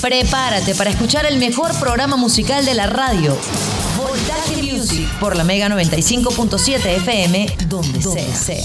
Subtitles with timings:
[0.00, 3.36] Prepárate para escuchar el mejor programa musical de la radio.
[3.96, 8.64] Voltaje Music por la Mega 95.7 FM, donde, sea.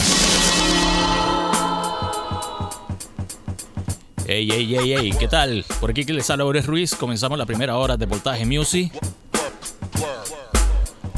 [4.25, 5.65] Ey, ey, ey, ey, ¿qué tal?
[5.79, 6.93] Por aquí que les habla Ores Ruiz.
[6.93, 8.91] Comenzamos la primera hora de Voltaje Music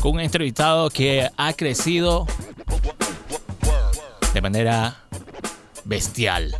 [0.01, 2.25] con un entrevistado que ha crecido
[4.33, 5.03] de manera
[5.83, 6.55] bestial.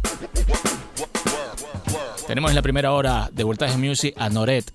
[2.32, 4.72] Tenemos en la primera hora de Voltaje Music a Noret.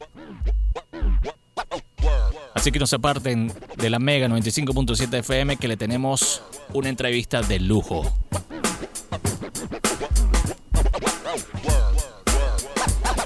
[2.52, 6.42] Así que no se aparten de la Mega 95.7 FM que le tenemos
[6.74, 8.12] una entrevista de lujo.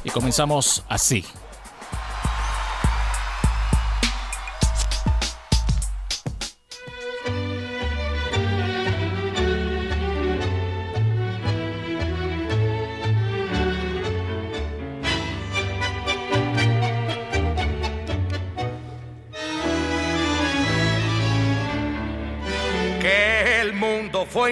[0.05, 1.25] Y comenzamos así.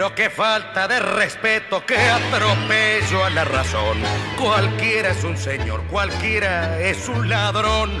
[0.00, 3.98] Pero qué falta de respeto, qué atropello a la razón.
[4.38, 8.00] Cualquiera es un señor, cualquiera es un ladrón.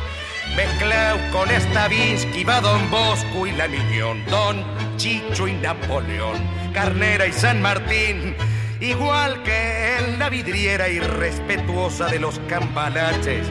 [0.56, 4.64] Mezclado con Stavinsky va Don Bosco y la Miñón, Don
[4.96, 6.38] Chicho y Napoleón,
[6.72, 8.34] Carnera y San Martín.
[8.80, 13.46] Igual que en la vidriera irrespetuosa de los cambalaches,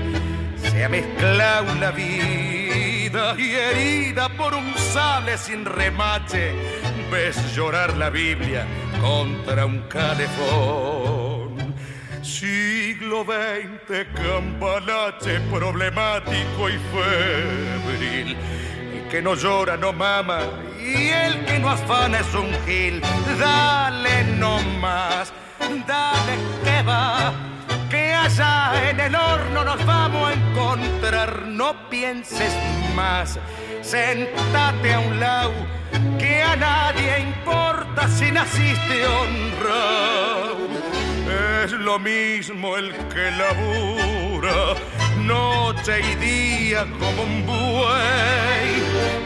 [0.72, 2.59] se ha mezclado la vida
[3.38, 6.54] y herida por un sable sin remache
[7.12, 8.66] ves llorar la Biblia
[9.02, 11.76] contra un calefón.
[12.22, 18.38] Siglo XX, campanache problemático y febril.
[18.96, 20.42] Y que no llora no mama,
[20.80, 23.02] y el que no afana es un gil.
[23.40, 25.34] Dale no más,
[25.88, 27.34] dale que va,
[28.24, 31.48] allá en el horno nos vamos a encontrar.
[31.48, 32.54] No pienses
[32.96, 33.40] más,
[33.82, 35.54] sentate a un lado
[36.18, 40.58] que a nadie importa si naciste honrado.
[41.64, 44.76] Es lo mismo el que labura
[45.30, 48.72] noche y día como un buey,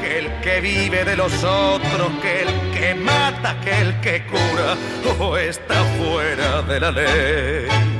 [0.01, 4.75] que el que vive de los otros, que el que mata, que el que cura,
[5.19, 7.92] o está fuera de la ley.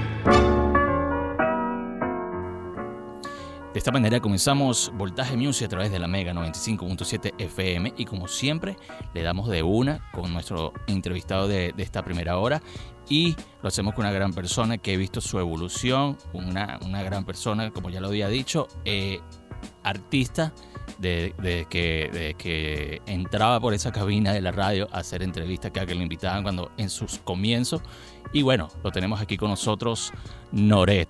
[3.74, 8.28] De esta manera comenzamos Voltaje Music a través de la Mega 95.7 FM y como
[8.28, 8.78] siempre
[9.16, 12.62] le damos de una con nuestro entrevistado de, esta primera hora
[13.10, 17.26] y lo hacemos con una gran persona que he visto su evolución, una, una gran
[17.26, 19.22] persona, como ya lo había dicho, eh,
[19.82, 20.54] artista
[21.00, 21.34] de,
[21.68, 25.96] que, que entraba por esa cabina de la radio a hacer entrevistas que a que
[25.96, 27.82] lo invitaban cuando en sus comienzos
[28.34, 30.12] y bueno, lo tenemos aquí con nosotros
[30.52, 31.10] Noret.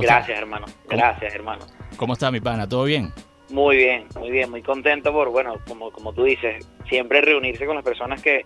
[0.00, 0.66] Gracias, hermano.
[0.88, 1.66] Gracias, hermano.
[1.96, 2.68] ¿Cómo está mi pana?
[2.68, 3.12] ¿Todo bien?
[3.50, 7.76] Muy bien, muy bien, muy contento por, bueno, como, como tú dices, siempre reunirse con
[7.76, 8.44] las personas que,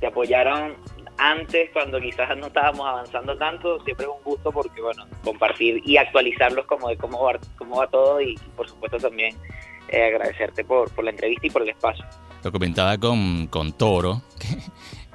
[0.00, 0.76] te apoyaron
[1.18, 5.98] antes, cuando quizás no estábamos avanzando tanto, siempre es un gusto porque, bueno, compartir y
[5.98, 9.36] actualizarlos como de cómo va, cómo va todo y, por supuesto, también
[9.88, 12.04] eh, agradecerte por, por la entrevista y por el espacio.
[12.42, 14.48] Lo comentaba con, con Toro, que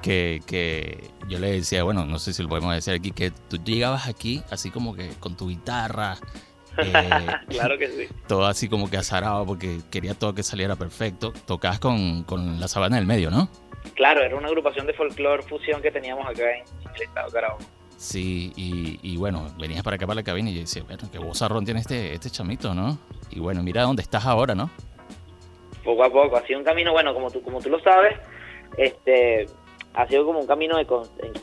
[0.00, 4.08] que, yo le decía, bueno, no sé si lo podemos decir aquí, que tú llegabas
[4.08, 6.18] aquí así como que con tu guitarra,
[6.78, 7.10] Eh,
[7.48, 8.08] claro que sí.
[8.26, 11.32] Todo así como que azarado porque quería todo que saliera perfecto.
[11.46, 13.48] Tocabas con, con la sabana del medio, ¿no?
[13.94, 16.64] Claro, era una agrupación de folclore fusión que teníamos acá en,
[16.94, 17.64] el estado de Carabobo.
[17.96, 21.18] Sí, y, y, bueno, venías para acá para la cabina y yo decía, bueno, qué
[21.18, 22.98] vozarrón tiene este, este chamito, ¿no?
[23.30, 24.70] Y bueno, mira dónde estás ahora, ¿no?
[25.84, 28.16] Poco a poco, ha sido un camino, bueno, como tú, como tú lo sabes,
[28.78, 29.46] este,
[29.94, 30.86] ha sido como un camino de,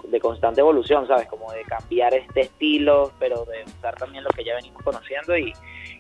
[0.08, 1.28] de constante evolución, ¿sabes?
[1.28, 5.54] Como de cambiar este estilo, pero de usar también lo que ya venimos conociendo y,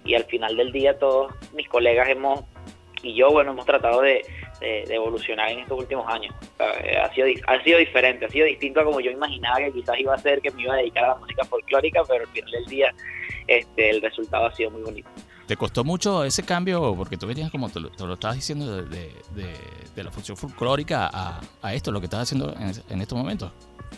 [0.05, 2.41] y al final del día todos mis colegas hemos,
[3.03, 4.25] y yo, bueno, hemos tratado de,
[4.61, 6.33] de, evolucionar en estos últimos años.
[6.59, 10.13] Ha sido, ha sido diferente, ha sido distinto a como yo imaginaba que quizás iba
[10.13, 12.65] a ser, que me iba a dedicar a la música folclórica, pero al final del
[12.65, 12.93] día
[13.47, 15.09] este, el resultado ha sido muy bonito.
[15.47, 16.93] ¿Te costó mucho ese cambio?
[16.95, 21.73] Porque tú venías, como te lo, estabas diciendo, de, de, la función folclórica a, a,
[21.73, 22.53] esto, lo que estás haciendo
[22.89, 23.51] en, estos momentos.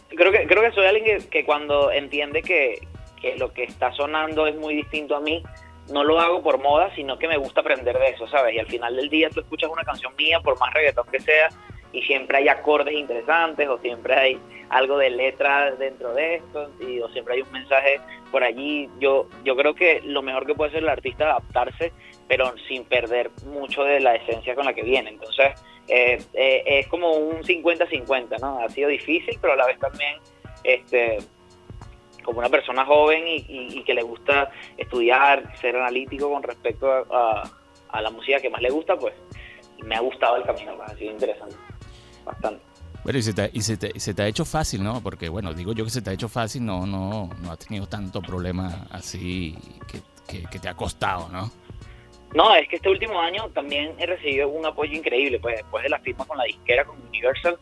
[0.10, 2.88] Creo que, creo que soy alguien que, que cuando entiende que,
[3.20, 5.44] que lo que está sonando es muy distinto a mí,
[5.92, 8.56] no lo hago por moda, sino que me gusta aprender de eso, ¿sabes?
[8.56, 11.50] Y al final del día tú escuchas una canción mía, por más reggaetón que sea,
[11.92, 14.40] y siempre hay acordes interesantes, o siempre hay
[14.70, 18.00] algo de letra dentro de esto, y, o siempre hay un mensaje
[18.32, 18.90] por allí.
[19.00, 21.92] Yo, yo creo que lo mejor que puede hacer el artista es adaptarse,
[22.28, 25.10] pero sin perder mucho de la esencia con la que viene.
[25.10, 25.54] Entonces,
[25.88, 28.60] eh, eh, es como un 50-50, ¿no?
[28.60, 30.18] Ha sido difícil, pero a la vez también
[30.64, 31.18] este,
[32.24, 37.50] como una persona joven y, que le gusta estudiar, ser analítico con respecto a,
[38.02, 39.16] la música que más le gusta, pues
[39.84, 41.56] me ha gustado el camino, pues, ha sido interesante,
[42.30, 42.62] bastante.
[43.04, 45.02] Bueno, y se, te, y, se te, se te, ha hecho fácil, ¿no?
[45.02, 47.88] Porque, bueno, digo yo que se te ha hecho fácil, no, no, no has tenido
[47.88, 49.56] tanto problema así
[49.88, 51.50] que, que, te ha costado, ¿no?
[52.34, 55.90] No, es que este último año también he recibido un apoyo increíble, pues después de
[55.90, 57.58] la firma con la disquera, con Universal,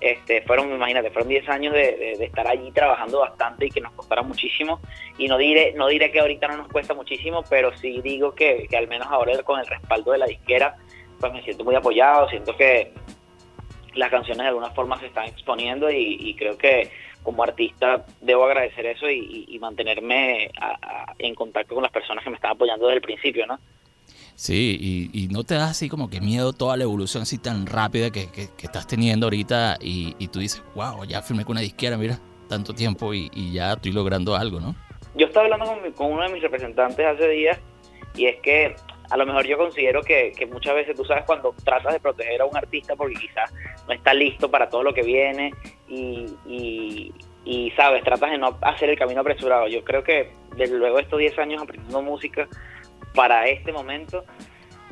[0.00, 4.22] este, fueron, imagínate, fueron 10 años de, estar allí trabajando bastante y que nos costara
[4.22, 4.80] muchísimo.
[5.18, 8.66] Y no diré, no diré que ahorita no nos cuesta muchísimo, pero sí digo que,
[8.70, 10.76] que al menos ahora con el respaldo de la disquera,
[11.18, 12.92] pues me siento muy apoyado, siento que
[13.98, 16.90] las canciones de alguna forma se están exponiendo y, creo que
[17.22, 20.50] como artista debo agradecer eso y, mantenerme
[21.18, 23.58] en contacto con las personas que me están apoyando desde el principio, ¿no?
[24.36, 28.10] Sí, y, no te da así como que miedo toda la evolución así tan rápida
[28.10, 28.28] que,
[28.62, 33.12] estás teniendo ahorita y, tú dices, wow, ya firmé con una disquera, mira, tanto tiempo
[33.12, 34.76] y, ya estoy logrando algo, ¿no?
[35.16, 37.58] Yo estaba hablando con, uno de mis representantes hace días
[38.14, 38.76] y es que
[39.10, 42.44] a lo mejor yo considero que, muchas veces tú sabes cuando tratas de proteger a
[42.44, 43.52] un artista porque quizás
[43.86, 45.52] no está listo para todo lo que viene
[45.88, 46.26] y,
[47.44, 49.68] y sabes, tratas de no hacer el camino apresurado.
[49.68, 52.48] Yo creo que desde luego estos 10 años aprendiendo música,
[53.14, 54.24] para este momento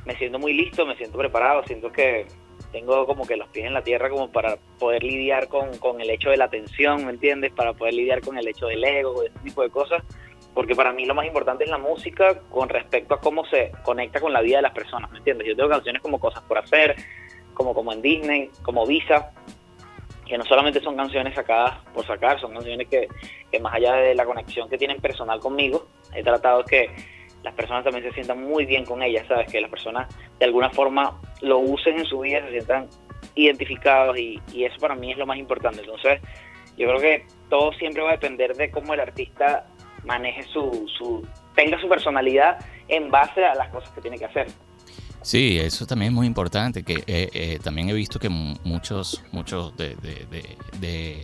[0.06, 2.26] me siento muy listo, me siento preparado, siento que
[2.72, 6.10] tengo como que los pies en la tierra como para poder lidiar con, con el
[6.10, 7.52] hecho de la tensión, ¿me entiendes?
[7.52, 10.02] Para poder lidiar con el hecho del ego, ese tipo de cosas,
[10.56, 14.20] porque para mí lo más importante es la música con respecto a cómo se conecta
[14.22, 15.46] con la vida de las personas, ¿me entiendes?
[15.46, 16.96] Yo tengo canciones como Cosas por Hacer,
[17.52, 19.32] como, como en Disney, como Visa,
[20.24, 23.06] que no solamente son canciones sacadas por sacar, son canciones que,
[23.52, 26.88] que más allá de la conexión que tienen personal conmigo, he tratado que
[27.42, 29.52] las personas también se sientan muy bien con ellas, ¿sabes?
[29.52, 30.08] Que las personas
[30.38, 32.88] de alguna forma lo usen en su vida, se sientan
[33.34, 35.80] identificados y, eso para mí es lo más importante.
[35.80, 36.18] Entonces,
[36.78, 39.66] yo creo que todo siempre va a depender de cómo el artista
[40.06, 42.58] maneje su, su tenga su personalidad
[42.88, 44.46] en base a las cosas que tiene que hacer.
[45.22, 49.76] Sí, eso también es muy importante, que eh, eh, también he visto que muchos, muchos
[49.76, 51.22] de, de,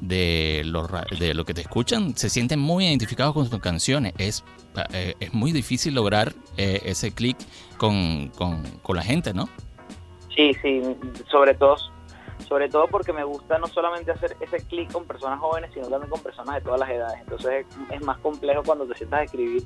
[0.00, 0.86] de, lo,
[1.18, 4.14] de lo que te escuchan se sienten muy identificados con tus canciones.
[4.18, 4.44] Es
[4.92, 7.36] eh, es muy difícil lograr eh, ese clic
[7.76, 9.48] con, con, la gente, ¿no?
[10.34, 10.82] Sí, sí,
[11.30, 11.76] sobre todo,
[12.46, 16.10] sobre todo porque me gusta no solamente hacer ese clic con personas jóvenes, sino también
[16.10, 17.20] con personas de todas las edades.
[17.20, 19.62] Entonces es, más complejo cuando te sientas a escribir,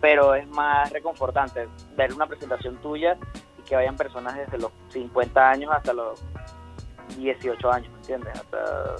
[0.00, 3.16] pero es más reconfortante ver una presentación tuya
[3.58, 6.22] y que vayan personas desde los 50 años hasta los
[7.16, 8.34] 18 años, ¿me entiendes?
[8.34, 8.96] Hasta,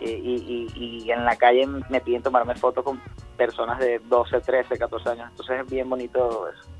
[0.00, 3.00] y, y, y, en la calle me piden tomarme fotos con
[3.36, 5.28] personas de 12, 13, 14 años.
[5.30, 6.73] Entonces es bien bonito eso.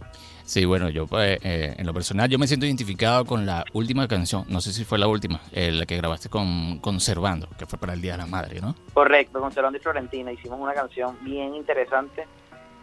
[0.44, 4.06] Sí, bueno, yo pues, eh, en lo personal yo me siento identificado con la última
[4.06, 7.78] canción, no sé si fue la última, eh, la que grabaste con Conservando, que fue
[7.78, 8.74] para el Día de la Madre, ¿no?
[8.92, 12.26] Correcto, Conservando y Florentina, hicimos una canción bien interesante,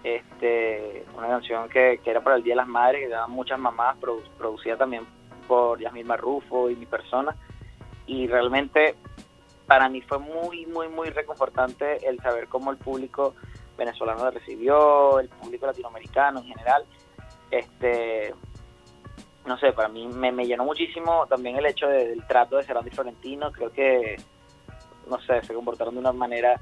[0.03, 3.59] este, una canción que, que era para el Día de las Madres, que daban muchas
[3.59, 3.95] mamás,
[4.37, 5.03] producida también
[5.47, 7.35] por Yasmín Marrufo y mi persona,
[8.07, 8.95] y realmente
[9.67, 13.35] para mí fue muy, muy, muy reconfortante el saber cómo el público
[13.77, 16.85] venezolano la recibió, el público latinoamericano en general.
[17.51, 18.33] Este,
[19.45, 22.91] no sé, para mí me, llenó muchísimo también el hecho del trato de Serrano y
[22.91, 23.51] Florentino.
[23.51, 24.15] Creo que,
[25.09, 26.59] no sé, se comportaron de una manera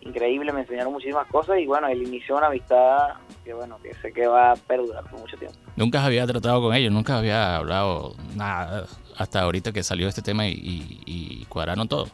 [0.00, 3.14] increíble, me enseñaron muchísimas cosas y bueno, él inició una amistad
[3.44, 5.58] que bueno, que sé que va a perdurar por mucho tiempo.
[5.74, 10.46] Nunca había tratado con ellos, nunca había hablado nada hasta ahorita que salió este tema
[10.46, 12.06] y, y cuadraron todo.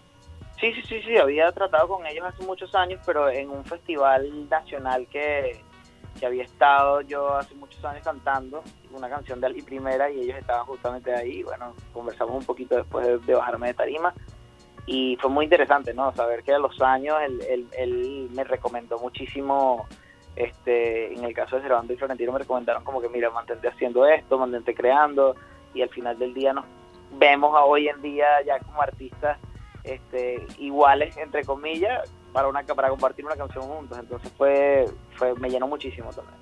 [0.61, 4.49] Sí, sí, sí, sí, había tratado con ellos hace muchos años, pero en un festival
[4.49, 5.61] nacional que,
[6.19, 10.39] que había estado yo hace muchos años cantando una canción de Ali Primera y ellos
[10.39, 11.43] estaban justamente ahí.
[11.43, 14.15] Bueno, conversamos un poquito después de, bajarme de tarima
[14.87, 16.15] y fue muy interesante, ¿no?
[16.15, 19.87] Saber que a los años él, él, me recomendó muchísimo,
[20.37, 24.07] este, en el caso de Cervando y Florentino me recomendaron como que, mira, mantente haciendo
[24.07, 25.35] esto, mantente creando
[25.73, 26.67] y al final del día nos
[27.13, 29.39] vemos hoy en día ya como artistas
[29.85, 33.97] este, iguales, entre comillas, para una para compartir una canción juntos.
[33.97, 34.85] Entonces fue,
[35.17, 36.37] fue me llenó muchísimo también.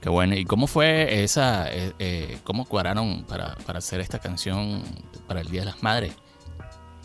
[0.00, 0.34] Qué bueno.
[0.34, 4.82] ¿Y cómo fue esa, eh, eh, cómo cuadraron para, para hacer esta canción
[5.28, 6.16] para el Día de las Madres?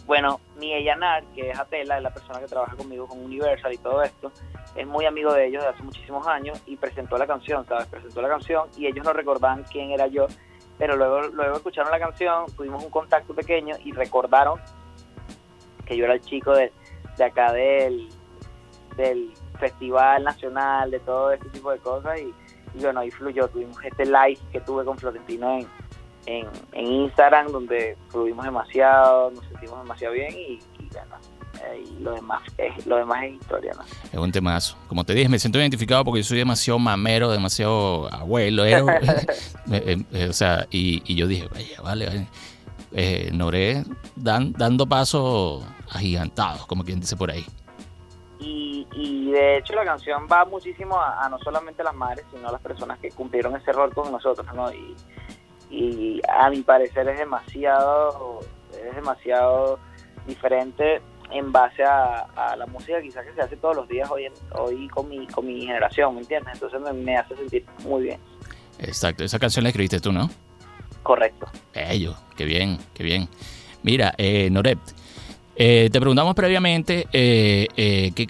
[0.07, 3.77] Bueno, mi Eyanar, que es Atela, es la persona que trabaja conmigo con Universal y
[3.77, 4.31] todo esto,
[4.75, 7.85] es muy amigo de ellos de hace muchísimos años y presentó la canción, ¿sabes?
[7.87, 10.25] Presentó la canción y ellos no recordaban quién era yo,
[10.79, 14.59] pero luego, luego escucharon la canción, tuvimos un contacto pequeño y recordaron
[15.85, 16.71] que yo era el chico de,
[17.17, 18.09] de acá del,
[18.99, 22.33] del Festival Nacional, de todo este tipo de cosas y,
[22.79, 25.67] bueno, ahí fluyó, tuvimos este live que tuve con Florentino en,
[26.25, 30.59] en, en Instagram donde fluimos demasiado, nos sentimos demasiado bien y,
[30.93, 31.15] bueno,
[31.99, 33.83] lo demás es, lo demás es historia, ¿no?
[33.83, 34.77] Es un temazo.
[34.87, 38.83] Como te dije, me siento identificado porque yo soy demasiado mamero, demasiado abuelo, eh,
[39.71, 42.27] eh, o sea, y, y, yo dije, vaya, vale, vale.
[42.91, 43.83] Eh, Noré
[44.15, 47.45] dan, dando pasos agigantados, como quien dice por ahí.
[48.79, 52.51] Y, y de hecho la canción va muchísimo a, no solamente las madres, sino a
[52.51, 54.71] las personas que cumplieron ese rol con nosotros, ¿no?
[54.71, 54.95] Y,
[55.69, 58.39] y a mi parecer es demasiado,
[58.73, 59.79] es demasiado
[60.27, 64.87] diferente en base a, la música quizás que se hace todos los días hoy, hoy
[64.89, 66.55] con, mi, con mi generación, ¿me entiendes?
[66.55, 68.19] Entonces me, me hace sentir muy bien.
[68.79, 70.29] Exacto, esa canción la escribiste tú, ¿no?
[71.03, 71.47] Correcto.
[71.73, 73.29] Ello, qué bien, qué bien.
[73.83, 74.79] Mira, eh, Noret,
[75.61, 78.27] eh, te preguntamos previamente eh, eh, ¿qué,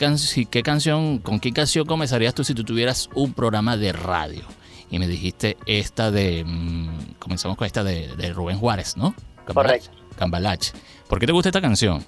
[0.50, 4.46] qué canción, con qué canción comenzarías tú si tú tuvieras un programa de radio.
[4.90, 9.14] Y me dijiste esta de, mm, comenzamos con esta de, Rubén Juárez, ¿no?
[9.46, 9.92] Correcto.
[10.18, 10.74] Cambalache.
[11.08, 12.04] ¿Por qué te gusta esta canción?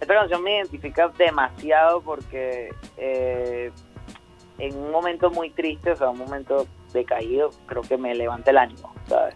[0.00, 6.68] Esta canción me identifica demasiado porque en un momento muy triste, o sea, un momento
[6.92, 9.34] decaído, creo que me levanta el ánimo, ¿sabes?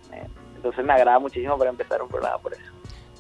[0.55, 2.71] entonces me agrada muchísimo para empezar un programa por eso.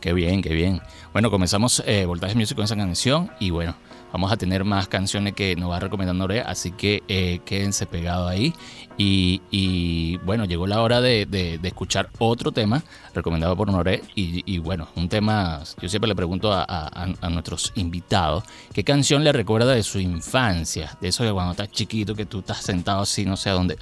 [0.03, 0.81] Qué bien, qué bien.
[1.12, 3.75] Bueno, comenzamos eh, Voltaje Music con esa canción y bueno,
[4.12, 8.31] vamos a tener más canciones que nos va recomendando Nore, así que eh, quédense pegados
[8.31, 8.54] ahí.
[8.99, 12.83] Y, bueno, llegó la hora de, escuchar otro tema
[13.14, 14.02] recomendado por Noré.
[14.14, 19.75] Y, bueno, un tema, yo siempre le pregunto a, nuestros invitados, ¿qué canción le recuerda
[19.75, 20.97] de su infancia?
[21.00, 23.76] De eso de cuando estás chiquito, que tú estás sentado así, no sé, a dónde,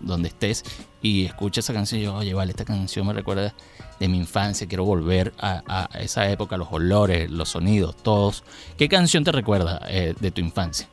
[0.00, 0.64] dónde, estés,
[1.02, 3.54] y escuchas esa canción y yo, oye, vale, esta canción me recuerda
[3.98, 8.44] de mi infancia, quiero volver a, esa época, los olores, los sonidos, todos.
[8.76, 10.88] ¿Qué canción te recuerda eh, de tu infancia?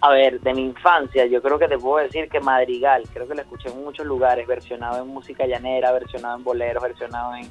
[0.00, 3.36] A ver, de mi infancia, yo creo que te puedo decir que Madrigal, creo que
[3.36, 7.48] lo escuché en muchos lugares, versionado en música llanera, versionado en boleros, versionado en,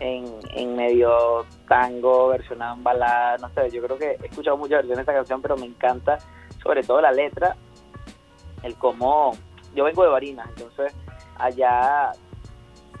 [0.00, 4.96] en, medio tango, versionado en balada, no sé, yo creo que he escuchado muchas versiones
[4.96, 6.18] de esta canción, pero me encanta
[6.62, 7.56] sobre todo la letra,
[8.62, 9.36] el cómo,
[9.74, 10.94] yo vengo de Barinas, entonces
[11.36, 12.12] allá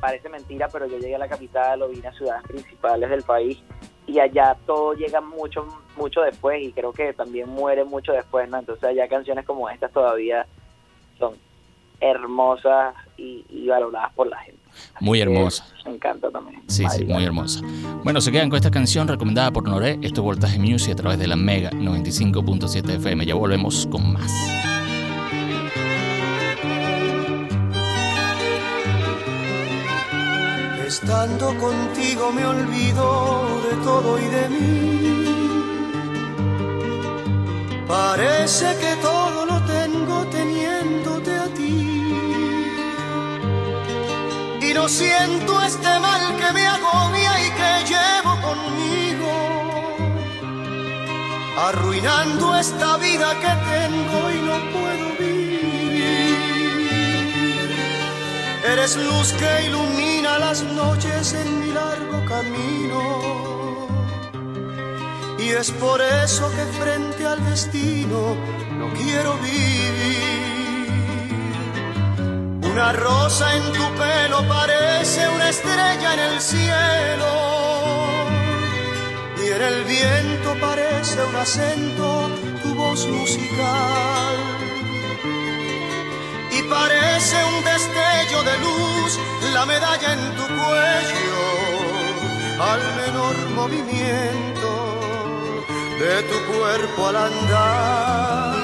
[0.02, 3.62] parece mentira, pero yo llegué a la capital o vine a ciudades principales del país
[4.04, 5.64] y allá todo llega mucho
[5.96, 8.58] mucho después y creo que también muere mucho después, ¿no?
[8.58, 10.44] Entonces allá canciones como estas todavía
[11.20, 11.34] son
[12.00, 14.60] hermosas y, valoradas por la gente.
[14.98, 15.64] Muy hermosa.
[15.84, 16.60] Me encanta también.
[16.66, 17.60] Sí, sí, muy hermosa.
[18.02, 20.00] Bueno, se quedan con esta canción recomendada por Noré.
[20.02, 23.24] Esto es Voltaje Music a través de la Mega 95.7 FM.
[23.24, 24.32] Ya volvemos con más.
[30.94, 34.68] Estando contigo me olvido de todo y de mí.
[37.88, 41.80] Parece que todo lo tengo teniéndote a ti.
[44.60, 49.32] Y no siento este mal que me agobia y que llevo conmigo.
[51.68, 55.11] Arruinando esta vida que tengo y no puedo
[58.64, 63.88] Eres luz que ilumina las noches en mi largo camino.
[65.36, 68.36] Y es por eso que frente al destino
[68.78, 70.92] no quiero vivir.
[72.70, 77.32] Una rosa en tu pelo parece una estrella en el cielo.
[79.44, 82.30] Y en el viento parece un acento
[82.62, 84.36] tu voz musical.
[86.52, 89.18] Y parece un destello de luz
[89.52, 91.44] la medalla en tu cuello
[92.70, 94.70] al menor movimiento
[96.00, 98.54] de tu cuerpo al andar.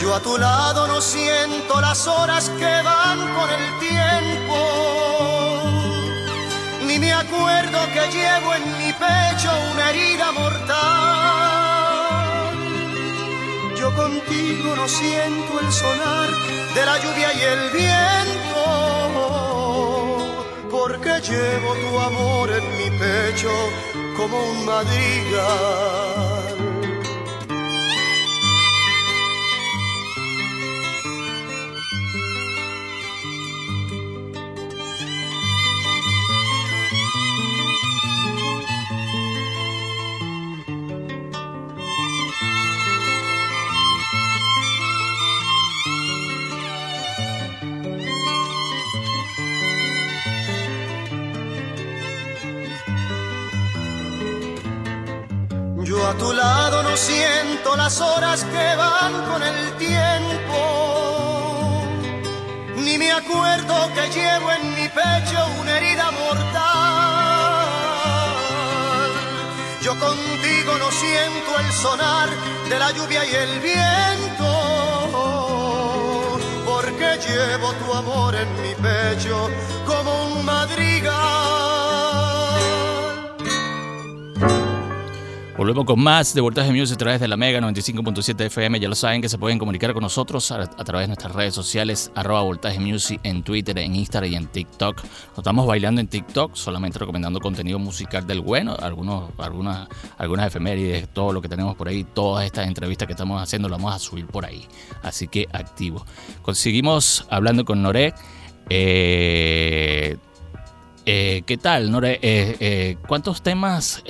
[0.00, 4.58] Yo a tu lado no siento las horas que van con el tiempo
[6.88, 11.23] y me acuerdo que llevo en mi pecho una herida mortal.
[13.96, 16.28] Contigo no siento el sonar
[16.74, 18.64] de la lluvia y el viento,
[20.70, 23.50] porque llevo tu amor en mi pecho
[24.16, 26.03] como un madrigal.
[57.76, 60.58] Las horas que van con el tiempo,
[62.76, 66.44] ni me acuerdo que llevo en mi pecho una herida mortal.
[69.82, 72.28] Yo contigo no siento el sonar
[72.68, 74.50] de la lluvia y el viento,
[76.64, 79.50] porque llevo tu amor en mi pecho
[79.86, 81.43] como un madrigal.
[85.64, 88.80] Volvemos con más de Voltaje Music a través de la Mega 95.7 FM.
[88.80, 92.12] Ya lo saben que se pueden comunicar con nosotros a, través de nuestras redes sociales,
[92.14, 95.02] arroba Voltaje Music en Twitter, en Instagram y en TikTok.
[95.02, 101.08] Nos estamos bailando en TikTok, solamente recomendando contenido musical del bueno, algunos, algunas, algunas efemérides,
[101.08, 103.98] todo lo que tenemos por ahí, todas estas entrevistas que estamos haciendo, las vamos a
[103.98, 104.66] subir por ahí.
[105.02, 106.04] Así que activo.
[106.42, 108.12] Conseguimos hablando con Noré.
[108.68, 110.18] Eh,
[111.06, 112.14] eh, ¿Qué tal, Nore?
[112.22, 114.02] Eh, eh, ¿Cuántos temas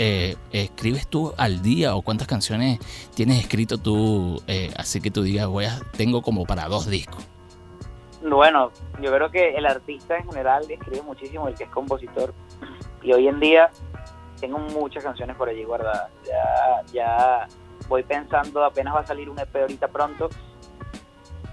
[0.52, 2.78] escribes tú al día o cuántas canciones
[3.14, 4.40] tienes escrito tú?
[4.76, 7.26] así que tú digas, voy a, tengo como para dos discos.
[8.22, 8.70] Bueno,
[9.02, 12.32] yo creo que el artista en general escribe muchísimo, el que es compositor.
[13.02, 13.70] Y hoy en día
[14.40, 16.10] tengo muchas canciones por allí guardadas.
[16.24, 17.48] Ya, ya
[17.88, 20.30] voy pensando, apenas va a salir un EP ahorita pronto.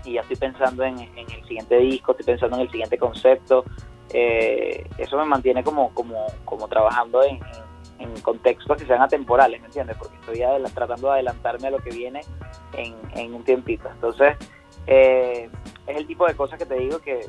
[0.06, 3.66] Y ya estoy pensando en, en el siguiente disco, estoy pensando en el siguiente concepto
[4.14, 7.40] eh, eso me mantiene como, como, como trabajando en,
[8.24, 9.96] contextos que sean atemporales, ¿me entiendes?
[9.98, 10.42] Porque estoy
[10.74, 12.22] tratando de adelantarme a lo que viene
[12.74, 13.90] en, un tiempito.
[13.90, 14.38] Entonces,
[14.88, 15.50] eh,
[15.88, 17.28] es el tipo de cosas que te digo que,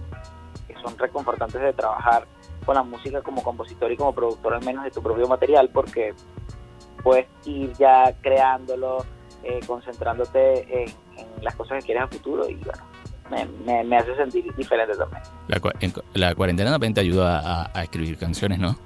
[0.83, 2.27] son reconfortantes de trabajar
[2.65, 6.15] con la música como compositor y como productor al menos de tu propio material, porque
[7.03, 9.05] puedes ir ya creándolo,
[9.45, 12.83] eh, concentrándote en, en, las cosas que quieres a futuro y bueno,
[13.33, 15.23] me, hace sentir diferente también.
[16.15, 18.77] La, cuarentena también te ayuda a, escribir canciones, ¿no?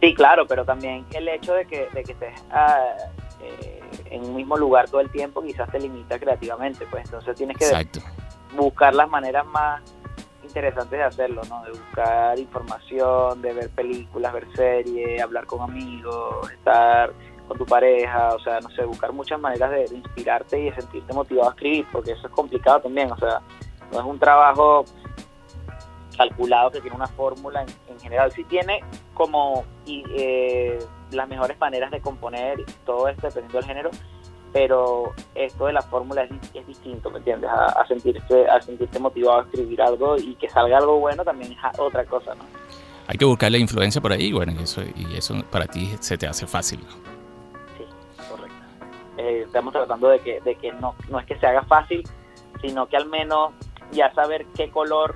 [0.00, 2.94] Sí, claro, pero también el hecho de que, de que estés ah,
[3.40, 7.56] eh, en un mismo lugar todo el tiempo quizás te limita creativamente, pues entonces tienes
[7.56, 8.00] que
[8.56, 9.82] buscar las maneras más
[10.42, 11.62] interesantes de hacerlo, ¿no?
[11.64, 17.12] De buscar información, de ver películas, ver series, hablar con amigos, estar
[17.46, 20.74] con tu pareja, o sea, no sé, buscar muchas maneras de, de, inspirarte y de
[20.74, 23.40] sentirte motivado a escribir, porque eso es complicado también, o sea,
[23.92, 24.84] no es un trabajo
[26.16, 28.32] calculado que tiene una fórmula en, general.
[28.32, 28.82] Sí tiene
[29.14, 30.78] como eh,
[31.12, 33.90] las mejores maneras de componer todo esto dependiendo del género,
[34.52, 37.50] pero esto de la fórmula es, distinto, ¿me entiendes?
[37.50, 41.78] A, sentirte, a sentirte motivado a escribir algo y que salga algo bueno también es
[41.78, 42.44] otra cosa, ¿no?
[43.06, 46.18] Hay que buscar la influencia por ahí, bueno, y eso, y eso para ti se
[46.18, 46.80] te hace fácil,
[47.78, 47.84] Sí,
[48.28, 48.54] correcto.
[49.16, 52.02] Eh, estamos tratando de que, de que no, no es que se haga fácil,
[52.60, 53.52] sino que al menos
[53.92, 55.14] ya saber qué color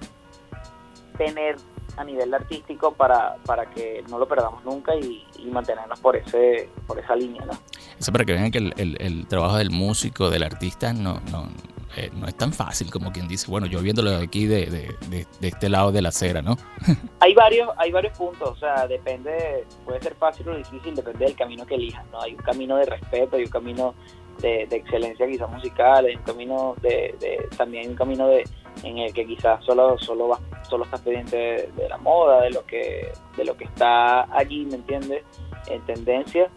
[1.17, 1.57] tener
[1.97, 6.99] a nivel artístico para, para que no lo perdamos nunca y, mantenernos por ese por
[6.99, 7.53] esa línea ¿no?
[7.99, 11.49] eso para que vean que el, el, trabajo del músico del artista no, no,
[11.97, 15.49] eh, no es tan fácil como quien dice bueno yo viéndolo aquí de, de, de,
[15.49, 16.57] este lado de la acera no
[17.21, 21.35] hay varios hay varios puntos o sea depende puede ser fácil o difícil depende del
[21.35, 23.95] camino que elijas no hay un camino de respeto hay un camino
[24.41, 28.45] de, excelencia quizás musical hay un camino de, también hay un camino de
[28.83, 32.65] en el que quizás solo solo va, solo estás pendiente de, la moda, de lo
[32.65, 35.25] que de lo que está allí, ¿me entiendes?
[35.69, 36.51] En tendencia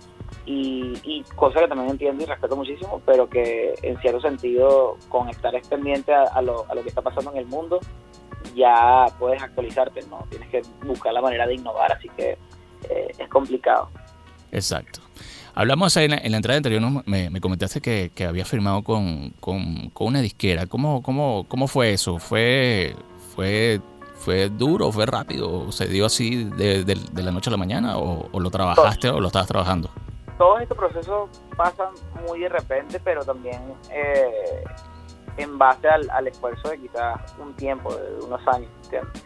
[0.45, 5.29] y, y cosa que también entiendo y respeto muchísimo, pero que en cierto sentido con
[5.29, 7.79] estar pendiente a, lo, a lo que está pasando en el mundo
[8.55, 10.25] ya puedes actualizarte, ¿no?
[10.29, 12.37] Tienes que buscar la manera de innovar, así que
[12.89, 13.89] eh, es complicado.
[14.51, 15.01] Exacto.
[15.55, 17.01] Hablamos en la, en la entrada anterior, ¿no?
[17.05, 20.67] me, me comentaste que, que había firmado con, con, con una disquera.
[20.67, 22.19] ¿Cómo, cómo, ¿Cómo fue eso?
[22.19, 22.93] ¿Fue,
[23.33, 23.79] fue,
[24.15, 25.71] fue duro, fue rápido?
[25.71, 27.97] ¿Se dio así de, de- de la noche a la mañana?
[27.97, 29.89] ¿O, o lo trabajaste o lo estabas trabajando?
[30.37, 31.87] todos estos procesos pasan
[32.27, 34.65] muy de repente, pero también eh,
[35.37, 39.23] en base al, al esfuerzo de quizás un tiempo, de unos años, ¿entiendes?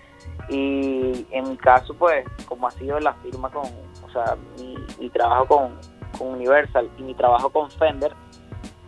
[0.49, 5.09] Y en mi caso, pues, como ha sido la firma con, o sea, mi, mi
[5.09, 5.71] trabajo con,
[6.19, 8.13] con Universal y mi trabajo con Fender,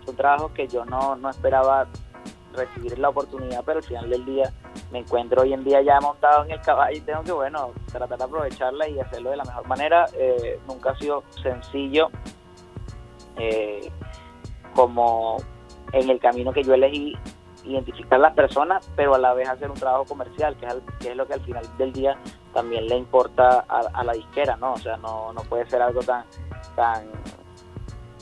[0.05, 1.87] son trabajos que yo no, no esperaba
[2.53, 4.51] recibir la oportunidad, pero al final del día
[4.91, 8.17] me encuentro hoy en día ya montado en el caballo y tengo que, bueno, tratar
[8.17, 10.05] de aprovecharla y hacerlo de la mejor manera.
[10.15, 12.09] Eh, nunca ha sido sencillo
[13.37, 13.89] eh,
[14.75, 15.37] como
[15.93, 17.17] en el camino que yo elegí
[17.63, 21.11] identificar las personas, pero a la vez hacer un trabajo comercial, que es, al- que
[21.11, 22.17] es lo que al final del día
[22.53, 24.73] también le importa a, a la disquera, ¿no?
[24.73, 26.25] O sea, no, no puede ser algo tan,
[26.75, 27.05] tan,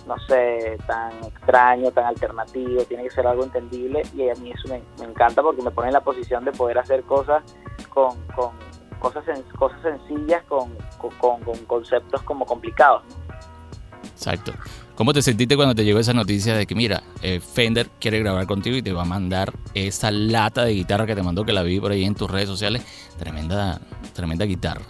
[0.07, 4.67] no sé, tan extraño, tan alternativo, tiene que ser algo entendible y a mí eso
[4.67, 7.43] me, encanta porque me pone en la posición de poder hacer cosas
[7.89, 8.51] con, con
[8.99, 13.03] cosas, sen- cosas sencillas con, con, con- con conceptos como complicados.
[14.03, 14.53] Exacto.
[14.95, 18.45] ¿Cómo te sentiste cuando te llegó esa noticia de que, mira, eh, Fender quiere grabar
[18.47, 21.63] contigo y te va a mandar esa lata de guitarra que te mandó, que la
[21.63, 22.83] vi por ahí en tus redes sociales?
[23.17, 23.79] Tremenda,
[24.13, 24.81] tremenda guitarra.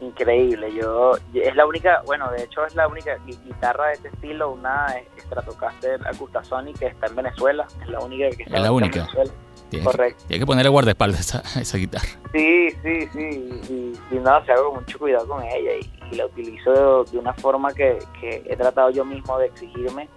[0.00, 4.08] Increíble, yo es la única, bueno, de hecho es la única gui- guitarra de este
[4.08, 8.72] estilo, una Stratocaster Acustasonic que está en Venezuela, es la única que está la en
[8.72, 9.00] única.
[9.00, 9.32] Venezuela.
[9.70, 10.24] Tienes que, Correcto.
[10.28, 12.08] tienes que ponerle guardaespaldas a esa, esa guitarra.
[12.32, 16.26] Sí, sí, sí, y, y no, se hago mucho cuidado con ella y, y la
[16.26, 20.08] utilizo de, de una forma que, que he tratado yo mismo de exigirme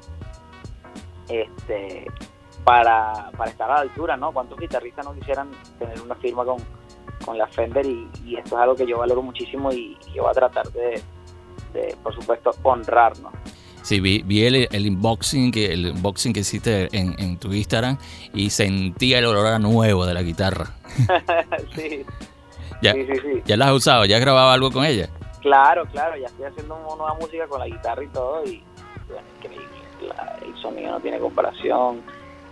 [1.28, 2.06] este
[2.63, 4.32] para, para estar a la altura, ¿no?
[4.32, 6.58] ¿Cuántos guitarristas no quisieran tener una firma con,
[7.22, 7.86] con la Fender?
[7.86, 10.68] Y, y esto es algo que yo valoro muchísimo y, y yo voy a tratar
[10.72, 11.02] de,
[11.74, 13.32] de, por supuesto, honrar, ¿no?
[13.84, 17.98] Sí, vi, vi el, el unboxing que el unboxing que hiciste en, en tu Instagram
[18.34, 20.68] y sentía el olor a nuevo de la guitarra.
[21.76, 22.06] sí,
[22.82, 23.42] Ya, sí, sí, sí.
[23.46, 24.06] ¿Ya la has usado?
[24.06, 25.10] ¿Ya has grabado algo con ella?
[25.42, 28.64] Claro, claro, ya estoy haciendo una nueva música con la guitarra y todo y
[29.08, 29.66] bueno, increíble.
[30.08, 32.02] La- el sonido no tiene comparación.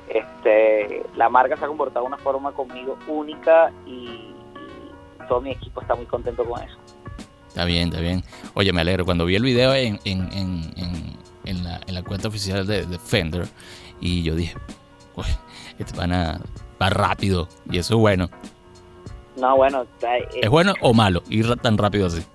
[0.07, 4.33] Este, la marca se ha comportado de una forma conmigo única y
[5.29, 6.75] todo mi equipo está muy contento con eso.
[7.47, 8.21] Está bien, está bien.
[8.55, 9.05] Oye, me alegro.
[9.05, 12.85] Cuando vi el video en, en, en, en, en la, en la cuenta oficial de,
[12.85, 13.47] de Fender
[14.01, 14.55] y yo dije,
[15.15, 15.25] "Uy,
[15.79, 16.41] este pana
[16.81, 18.29] va rápido y eso es bueno.
[19.37, 22.25] No, bueno, eh, ¿Es bueno o malo ir tan rápido así?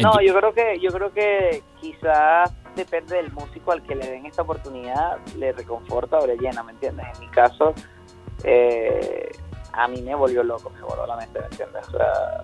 [0.00, 4.08] No, tu- yo creo que yo creo que quizás depende del músico al que le
[4.08, 7.06] den esta oportunidad, le reconforta o le llena, ¿me entiendes?
[7.14, 7.74] En mi caso,
[8.44, 9.30] eh,
[9.72, 11.86] a mí me volvió loco, me voló la mente, ¿me entiendes?
[11.88, 12.42] O sea,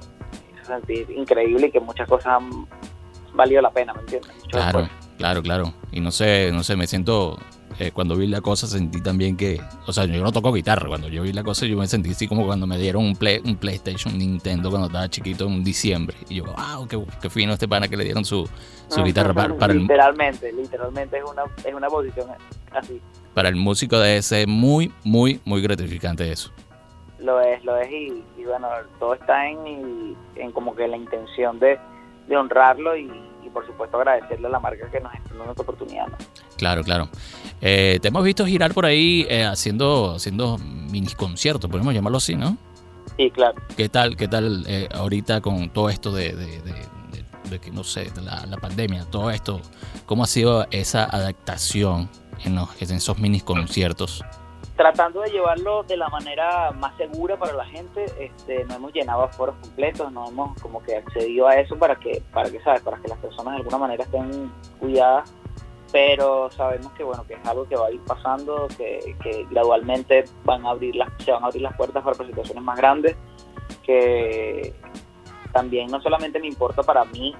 [0.55, 2.67] me sentir increíble y que muchas cosas han
[3.35, 4.35] valido la pena, ¿me entiendes?
[4.37, 5.07] Mucho Claro, esfuerzo.
[5.19, 5.75] claro, claro.
[5.93, 7.39] Y no sé, no sé, me siento,
[7.79, 11.09] eh, cuando vi la cosa sentí también que, o sea, yo no toco guitarra, cuando
[11.09, 13.57] yo vi la cosa yo me sentí así como cuando me dieron un, play, un
[13.57, 16.17] PlayStation un Nintendo cuando estaba chiquito en diciembre.
[16.29, 18.49] Y yo, wow, qué, qué fino este pana que le dieron su,
[18.89, 22.29] su guitarra para, para el, literalmente, literalmente es una, es una posición
[22.73, 23.01] así.
[23.35, 26.51] para el músico debe ser muy, muy, muy gratificante eso.
[27.19, 28.69] Lo es, lo es y, y bueno,
[29.01, 31.79] todo está en, en como que la intención de,
[32.29, 33.11] de honrarlo y,
[33.45, 36.07] y por supuesto agradecerle a la marca que nos está dando esta oportunidad.
[36.07, 36.17] ¿no?
[36.57, 37.09] Claro, claro.
[37.61, 42.37] Eh, te hemos visto girar por ahí eh, haciendo, haciendo mini conciertos, podemos llamarlo así,
[42.37, 42.57] ¿no?
[43.17, 43.61] Sí, claro.
[43.77, 46.89] ¿Qué tal, qué tal eh, ahorita con todo esto de, de- de- de-
[47.51, 49.61] de que, no sé, de la, la pandemia, todo esto?
[50.07, 52.09] ¿Cómo ha sido esa adaptación
[52.45, 54.23] en, los, en esos mini conciertos?
[54.79, 59.29] Tratando de llevarlo de la manera más segura para la gente, este, no hemos llenado
[59.31, 62.83] foros completos, no hemos como que accedido a eso para que, para que, ¿sabes?
[62.83, 65.35] Para que las personas de alguna manera estén cuidadas
[65.91, 70.25] pero sabemos que bueno que es algo que va a ir pasando que, que gradualmente
[70.45, 73.17] van a abrir las se van a abrir las puertas para presentaciones más grandes
[73.85, 74.75] que
[75.53, 77.35] también no solamente me importa para mí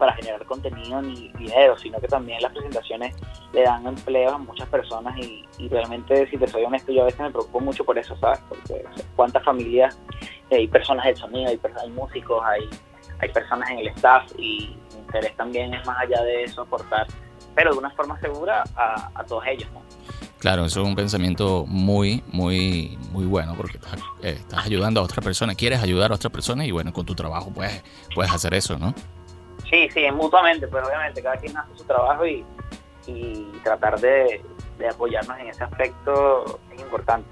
[0.00, 3.14] para generar contenido ni dinero sino que también las presentaciones
[3.52, 7.20] le dan empleo a muchas personas y, realmente si te soy honesto yo a veces
[7.20, 8.84] me preocupo mucho por eso sabes porque
[9.14, 9.96] cuántas familias
[10.50, 12.68] hay personas del sonido hay, hay músicos hay
[13.20, 17.06] hay personas en el staff y mi interés también es más allá de eso aportar
[17.54, 19.82] pero de una forma segura a, a todos ellos, ¿no?
[20.40, 25.22] Claro, eso es un pensamiento muy, muy, muy bueno porque estás, eh, ayudando a otras
[25.22, 27.84] personas, quieres ayudar a otras personas y bueno, con tu trabajo puedes,
[28.14, 28.94] puedes hacer eso, ¿no?
[29.70, 32.44] Sí, sí, mutuamente, pero obviamente cada quien hace su trabajo y,
[33.06, 34.42] y tratar de,
[34.80, 37.28] de apoyarnos en ese aspecto es importante.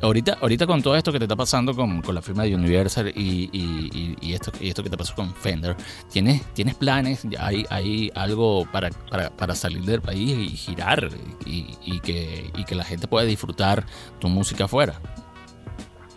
[0.00, 4.16] ahorita, ahorita con todo esto que te está pasando con, la firma de Universal y,
[4.32, 5.76] esto, y esto que te pasó con Fender,
[6.10, 7.26] ¿tienes, tienes planes?
[7.38, 8.88] ¿Hay, hay algo para,
[9.36, 11.08] para, salir del país y girar
[11.44, 13.84] y, que, que la gente pueda disfrutar
[14.20, 14.94] tu música afuera?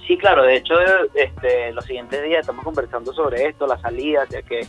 [0.08, 0.76] Sí, claro, de hecho,
[1.16, 4.68] este, los siguientes días estamos conversando sobre esto, la salida, hacia qué,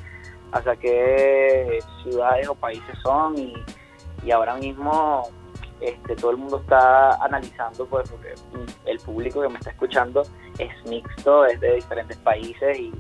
[0.53, 3.55] hacia qué ciudades o países son y,
[4.25, 5.29] y ahora mismo
[5.81, 8.35] este, todo el mundo está analizando, pues, porque
[8.87, 10.23] el público que me está escuchando
[10.59, 12.93] es mixto, es de diferentes países y,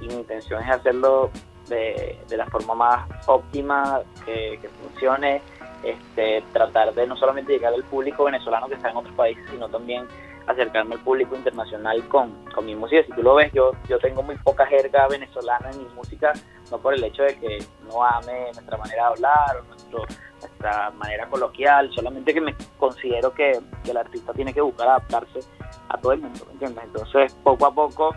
[0.00, 1.28] mi intención es hacerlo
[1.68, 5.42] de, la forma más óptima, que, funcione,
[5.82, 9.68] este, tratar de no solamente llegar al público venezolano que está en otros países, sino
[9.68, 10.06] también
[10.48, 13.02] acercarme al público internacional con, con mi música.
[13.04, 16.32] Si tú lo ves, yo, yo tengo muy poca jerga venezolana en mi música,
[16.70, 20.06] no por el hecho de que no ame nuestra manera de hablar o
[20.40, 25.40] nuestra manera coloquial, solamente que me considero que, el artista tiene que buscar adaptarse
[25.88, 26.84] a todo el mundo, entiendes?
[26.84, 28.14] Entonces, poco a poco,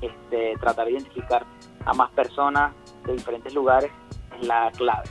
[0.00, 1.44] este, tratar de identificar
[1.84, 2.72] a más personas
[3.04, 3.90] de diferentes lugares
[4.38, 5.08] es la clave.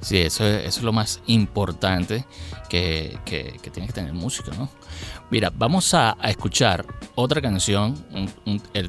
[0.00, 2.24] Sí, eso, es lo más importante
[2.70, 4.68] que, que, tiene que tener música, ¿no?
[5.28, 7.94] Mira, vamos a, escuchar otra canción.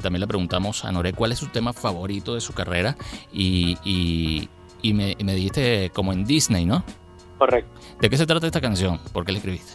[0.01, 2.95] también le preguntamos a Nore cuál es su tema favorito de su carrera
[3.33, 4.47] y,
[4.81, 6.83] y me, me dijiste como en Disney, ¿no?
[7.37, 7.71] Correcto.
[7.99, 8.99] ¿De qué se trata esta canción?
[9.11, 9.73] ¿Por qué la escribiste?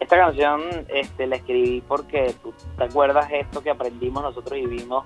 [0.00, 5.04] Esta canción este, la escribí porque tú te acuerdas esto que aprendimos nosotros y vimos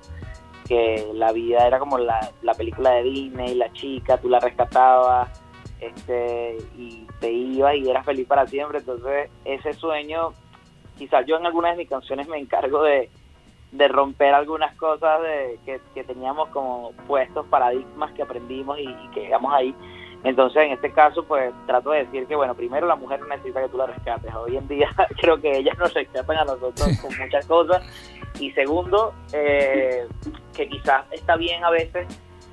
[0.68, 5.39] que la vida era como la, la película de Disney, la chica, tú la rescatabas
[5.80, 8.78] este, y te ibas y eras feliz para siempre.
[8.78, 10.32] Entonces ese sueño,
[10.98, 13.10] quizás yo en algunas de mis canciones me encargo de,
[13.72, 19.52] de romper algunas cosas de, que, teníamos como puestos, paradigmas que aprendimos y, que llegamos
[19.52, 19.74] ahí.
[20.22, 23.62] Entonces, en este caso, pues trato de decir que, bueno, primero la mujer no necesita
[23.62, 24.34] que tú la rescates.
[24.34, 24.90] Hoy en día
[25.20, 27.82] creo que ellas nos rescatan a nosotros con muchas cosas.
[28.38, 30.06] Y segundo, eh,
[30.54, 32.06] que quizás está bien a veces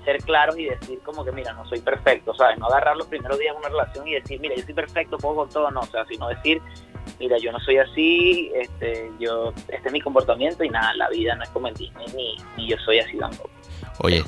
[0.08, 2.58] ser claros y decir como que, mira, no soy perfecto, ¿sabes?
[2.58, 5.36] No agarrar los primeros días de una relación y decir, mira, yo soy perfecto, puedo
[5.36, 6.62] con todo, no, o sea, sino decir,
[7.20, 11.36] mira, yo no soy así, este, yo, este es mi comportamiento y nada, la vida
[11.36, 13.50] no es como el Disney, ni, yo soy así tampoco.
[14.00, 14.24] Oye,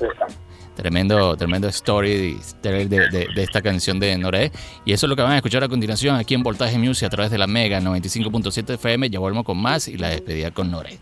[0.76, 4.52] tremendo, tremendo story de, de, esta canción de Noré.
[4.84, 7.10] Y eso es lo que van a escuchar a continuación aquí en Voltaje Music a
[7.10, 9.10] través de la Mega 95.7 FM.
[9.10, 11.00] Ya volvemos con más y la despedida con Noré.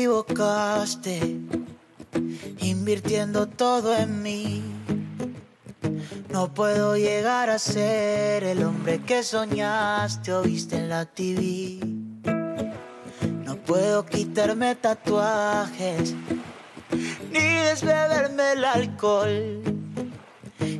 [0.00, 1.20] Equivocaste,
[2.60, 4.62] invirtiendo todo en mí.
[6.30, 11.80] No puedo llegar a ser el hombre que soñaste o viste en la TV.
[13.44, 16.14] No puedo quitarme tatuajes,
[17.30, 19.60] ni desbeberme el alcohol.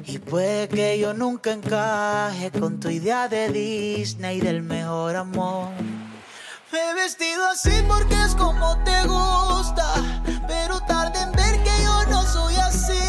[0.06, 5.68] Y puede que yo nunca encaje con tu idea de Disney del mejor amor.
[6.72, 9.92] Me he vestido así porque es como te gusta,
[10.46, 13.02] pero tarde en ver que yo no soy así.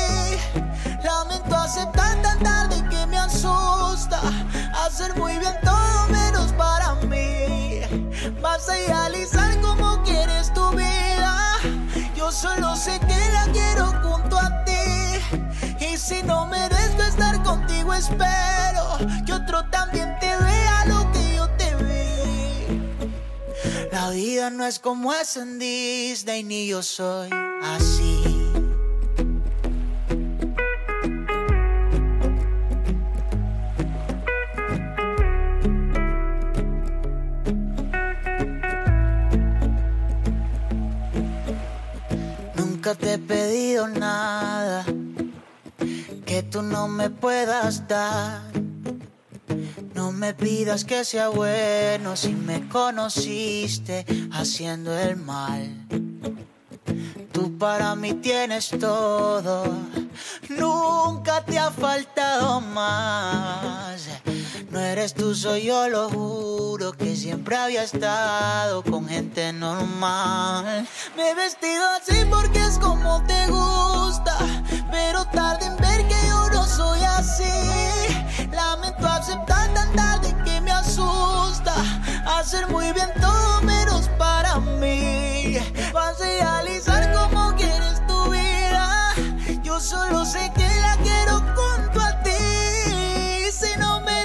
[1.03, 4.19] Lamento aceptar tan tarde que me asusta,
[4.83, 7.81] hacer muy bien todo menos para mí.
[8.41, 11.57] Vas a idealizar como quieres tu vida,
[12.15, 15.85] yo solo sé que la quiero junto a ti.
[15.85, 20.50] Y si no merezco estar contigo, espero que otro también te vea
[24.11, 27.29] vida no es como es en Disney, ni yo soy
[27.61, 28.23] así.
[42.55, 44.85] Nunca te he pedido nada
[46.25, 48.50] que tú no me puedas dar
[50.21, 55.87] me pidas que sea bueno si me conociste haciendo el mal.
[57.31, 59.63] Tú para mí tienes todo,
[60.47, 64.09] nunca te ha faltado más.
[64.69, 70.87] No eres tú, soy yo, lo juro que siempre había estado con gente normal.
[71.17, 74.37] Me he vestido así porque es como te gusta,
[74.91, 77.43] pero tarde en ver que yo no soy así.
[78.51, 81.73] Lamento aceptar tarde que me asusta,
[82.37, 85.57] hacer muy bien todo menos para mí.
[86.19, 89.13] Realizar como quieres tu vida,
[89.63, 92.31] yo solo sé que la quiero junto a ti.
[93.51, 94.23] Si no me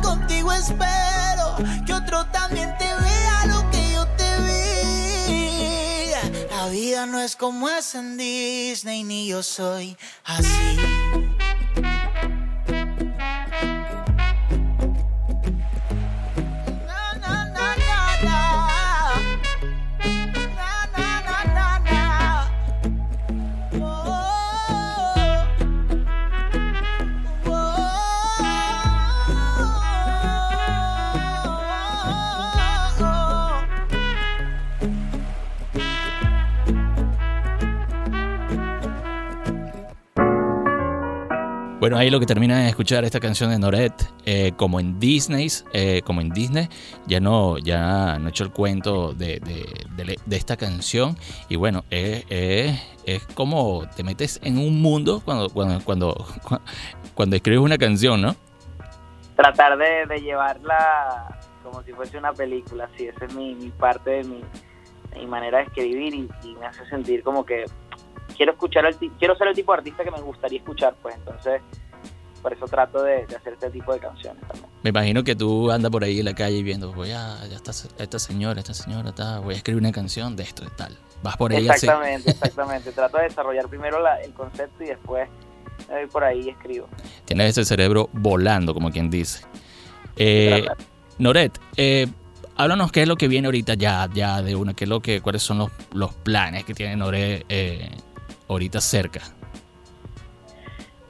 [0.00, 1.56] contigo espero
[1.86, 6.10] que otro también te vea lo que yo te vi.
[6.50, 10.78] La vida no es como es en Disney, ni yo soy así.
[41.86, 43.92] Bueno, ahí lo que termina de escuchar esta canción de Noret,
[44.24, 46.68] eh, como en Disney, eh, como en Disney,
[47.06, 49.40] ya no, ya no he hecho el cuento de,
[50.28, 51.16] esta canción.
[51.48, 52.74] Y bueno, es,
[53.34, 56.26] como te metes en un mundo cuando, cuando, cuando,
[57.14, 58.34] cuando escribes una canción, ¿no?
[59.36, 65.26] Tratar de, llevarla como si fuese una película, sí, esa es mi, parte de mi,
[65.28, 67.64] manera de escribir y me hace sentir como que
[68.36, 68.84] quiero escuchar
[69.18, 71.62] quiero ser el tipo de artista que me gustaría escuchar, pues entonces
[72.42, 74.70] por eso trato de, hacer este tipo de canciones también.
[74.84, 77.72] Me imagino que tú andas por ahí en la calle viendo, voy a, ya está
[77.72, 80.96] esta señora, esta señora, está, voy a escribir una canción de esto y tal.
[81.24, 82.92] Vas por ahí Exactamente, exactamente.
[82.92, 85.28] Trato de desarrollar primero el concepto y después
[85.88, 86.88] me voy por ahí y escribo.
[87.24, 89.44] Tienes ese cerebro volando, como quien dice.
[90.16, 90.66] Eh,
[91.18, 92.06] Noret, eh,
[92.56, 95.20] háblanos qué es lo que viene ahorita ya, ya de una, qué es lo que,
[95.20, 97.90] cuáles son los, los planes que tiene Noret eh,
[98.48, 99.20] ahorita cerca?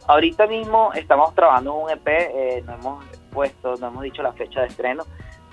[0.06, 4.60] Ahorita mismo estamos trabajando un EP, eh, no hemos puesto, no hemos dicho la fecha
[4.60, 5.04] de estreno,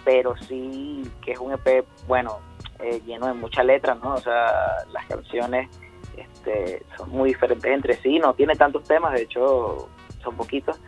[0.05, 2.39] pero sí que es un EP, bueno,
[2.79, 4.13] eh, lleno de mucha letra, ¿no?
[4.13, 5.69] O sea, las canciones
[6.17, 9.89] este, son muy diferentes entre sí, no tiene tantos temas, de hecho
[10.21, 10.79] son poquitos,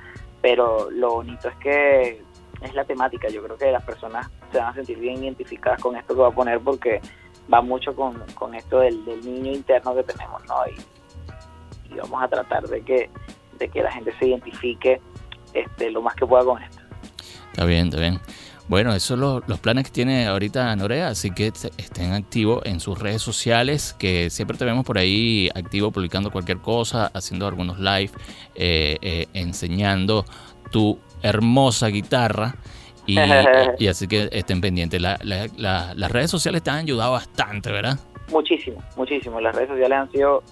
[0.41, 2.21] pero lo bonito es que
[2.61, 5.95] es la temática, yo creo que las personas se van a sentir bien identificadas con
[5.95, 7.01] esto que va a poner porque
[7.53, 10.55] va mucho con, esto del, niño interno que tenemos, ¿no?
[10.67, 13.09] Y, vamos a tratar de que,
[13.57, 15.01] de que la gente se identifique
[15.53, 16.81] este, lo más que pueda con esto.
[17.51, 18.19] Está bien, está bien.
[18.67, 22.97] Bueno, esos son los, planes que tiene ahorita Norea, así que estén activos en sus
[22.97, 28.09] redes sociales, que siempre te vemos por ahí activo publicando cualquier cosa, haciendo algunos live,
[28.55, 30.25] eh, eh, enseñando
[30.71, 32.55] tu hermosa guitarra.
[33.77, 35.01] Y, así que estén pendientes.
[35.01, 37.99] las redes sociales te han ayudado bastante, ¿verdad?
[38.31, 39.39] Muchísimo, muchísimo.
[39.39, 40.43] Las redes sociales han sido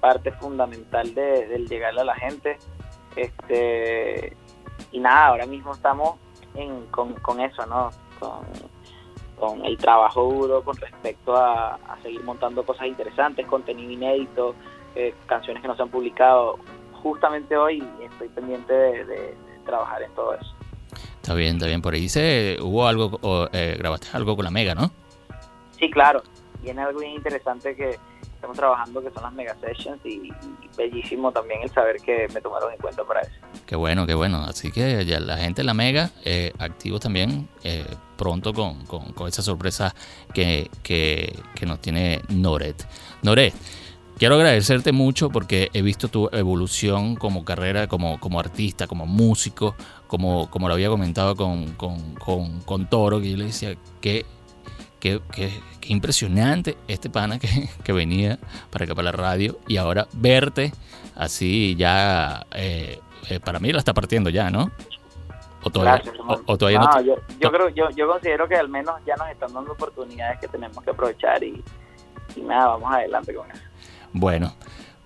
[0.00, 2.58] parte fundamental de, del llegarle a la gente.
[3.16, 4.36] Este
[4.92, 6.16] y nada, ahora mismo estamos
[6.54, 7.90] en, con, eso, ¿no?
[9.38, 14.54] Con, el trabajo duro con respecto a, seguir montando cosas interesantes, contenido inédito,
[14.94, 16.58] eh, canciones que no se han publicado.
[17.02, 20.55] Justamente hoy estoy pendiente de trabajar en todo eso.
[21.26, 21.82] Está bien, está bien.
[21.82, 24.92] Por ahí dice, hubo algo, o, eh, grabaste algo con la Mega, ¿no?
[25.76, 26.22] Sí, claro.
[26.62, 30.32] Viene algo bien interesante que estamos trabajando, que son las Mega Sessions, y,
[30.76, 33.32] bellísimo también el saber que me tomaron en cuenta para eso.
[33.66, 34.44] Qué bueno, qué bueno.
[34.44, 37.84] Así que ya la gente de la Mega, eh, activos también eh,
[38.16, 39.96] pronto con, con, esa sorpresa
[40.32, 42.86] que, que, que nos tiene Noret.
[43.22, 43.52] Noret.
[44.18, 49.74] Quiero agradecerte mucho porque he visto tu evolución como carrera, como, como artista, como músico,
[50.06, 54.24] como, como lo había comentado con, con, Toro, que yo le decía que,
[54.98, 55.20] que,
[55.82, 58.38] impresionante este pana que, venía
[58.70, 60.72] para acá, para la radio, y ahora verte
[61.14, 62.98] así ya, eh,
[63.28, 64.70] eh, para mí la está partiendo ya, ¿no?
[65.62, 66.10] O todavía,
[66.46, 69.52] o, todavía no, yo, yo, creo, yo, yo considero que al menos ya nos están
[69.52, 71.62] dando oportunidades que tenemos que aprovechar y,
[72.34, 73.62] y nada, vamos adelante con eso.
[74.18, 74.54] Bueno,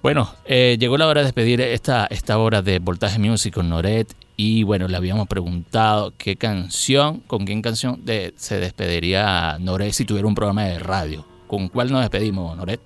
[0.05, 4.15] bueno, eh, llegó la hora de despedir esta, esta hora de Voltaje Music con Noret.
[4.37, 8.05] Y bueno, le habíamos preguntado qué canción, con qué canción
[8.37, 11.27] se despediría Noret si tuviera un programa de radio.
[11.49, 12.81] ¿Con cuál nos despedimos, Noret?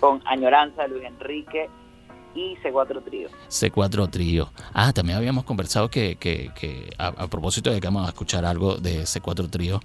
[0.00, 1.70] Con Añoranza, Luis Enrique
[2.34, 3.28] y C4 Trío.
[3.48, 4.50] C4 Trío.
[4.74, 8.44] Ah, también habíamos conversado que, que, que a, a, propósito de que vamos a escuchar
[8.44, 9.78] algo de C4 Trío,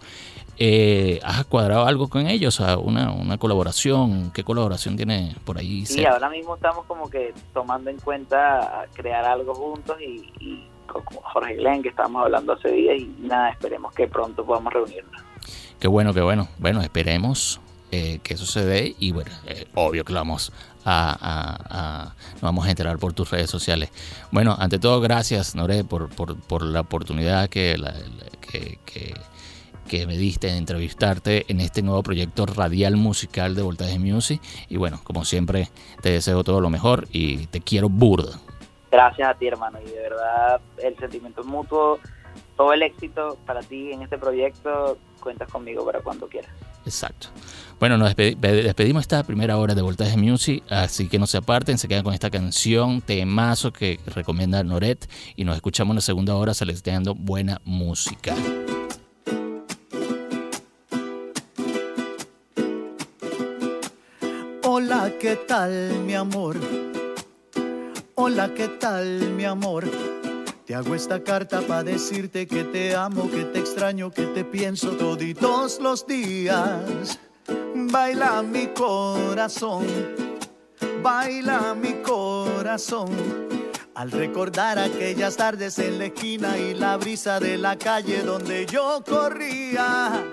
[0.60, 2.60] eh, ¿Has cuadrado algo con ellos?
[2.60, 4.32] O una, una colaboración.
[4.32, 5.86] ¿Qué colaboración tiene por ahí?
[5.86, 11.56] Sí, ahora mismo estamos como que tomando en cuenta crear algo juntos y, con Jorge
[11.56, 15.22] Glenn, que estábamos hablando hace días, y nada, esperemos que pronto podamos reunirnos.
[15.80, 16.48] Qué bueno, qué bueno.
[16.58, 17.60] Bueno, esperemos
[17.92, 20.52] eh, que eso se dé y bueno, eh, obvio que lo vamos
[20.86, 23.92] a, nos vamos a enterar por tus redes sociales.
[24.32, 27.94] Bueno, ante todo, gracias, Nore, por, por, por la oportunidad que, la,
[28.40, 29.14] que, que
[29.88, 34.42] que me diste de entrevistarte en este nuevo proyecto radial musical de Voltaje Music.
[34.70, 35.70] Y bueno, como siempre,
[36.02, 38.40] te deseo todo lo mejor y te quiero burda.
[38.92, 39.80] Gracias a ti, hermano.
[39.82, 42.00] Y de verdad, el sentimiento es mutuo.
[42.56, 44.98] todo el éxito para ti en este proyecto.
[45.22, 46.52] Cuentas conmigo para cuando quieras.
[46.86, 47.28] Exacto.
[47.80, 51.88] Bueno, nos despedimos esta primera hora de Voltaje Music, así que no se aparten, se
[51.88, 56.54] quedan con esta canción, temazo que recomienda Noret y nos escuchamos en la segunda hora
[56.54, 58.34] seleccionando buena música.
[65.00, 66.58] Hola, ¿qué tal, mi amor?
[68.16, 69.86] Hola, ¿qué tal, mi amor?
[70.66, 74.98] Te hago esta carta para decirte que te amo, que te extraño, que te pienso
[74.98, 77.20] toditos los días.
[77.76, 79.86] Baila mi corazón,
[81.04, 83.12] baila mi corazón.
[83.94, 89.04] Al recordar aquellas tardes en la esquina y la brisa de la calle donde yo
[89.08, 90.26] corría,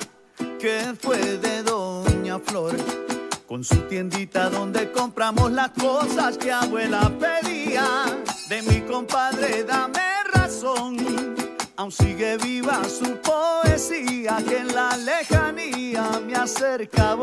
[0.58, 3.03] que fue de Doña Flor,
[3.46, 7.86] con su tiendita donde compramos las cosas que abuela pedía.
[8.48, 10.04] De mi compadre, dame
[11.76, 17.16] Aún sigue viva su poesía que en la lejanía me acerca.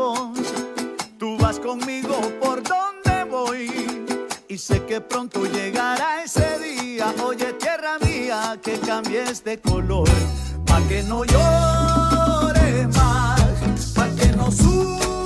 [1.18, 4.04] Tú vas conmigo por donde voy
[4.48, 7.14] y sé que pronto llegará ese día.
[7.24, 10.08] Oye, tierra mía, que cambies de color,
[10.66, 15.21] pa' que no llore más, pa' que no sufra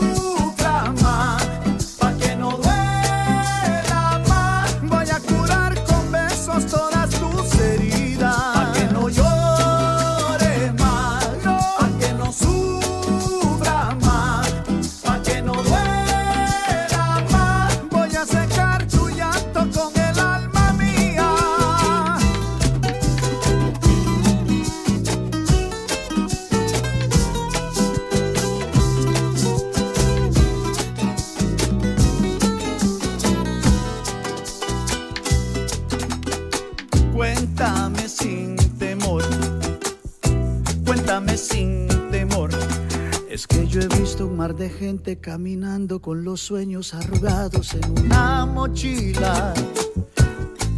[44.68, 49.54] gente caminando con los sueños arrugados en una mochila.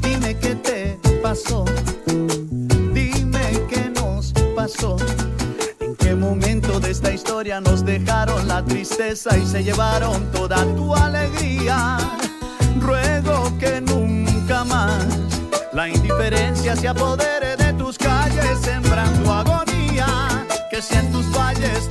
[0.02, 1.64] Dime qué te pasó,
[2.92, 4.96] dime qué nos pasó.
[5.80, 10.94] ¿En qué momento de esta historia nos dejaron la tristeza y se llevaron toda tu
[10.94, 11.98] alegría?
[12.80, 15.06] Ruego que nunca más
[15.72, 21.88] la indiferencia se apodere de tus calles sembrando agonía, que si en tus valles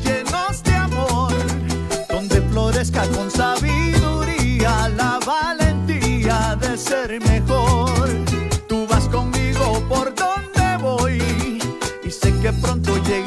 [6.78, 8.08] ser mejor.
[8.68, 11.60] Tú vas conmigo por donde voy
[12.04, 13.27] y sé que pronto llegará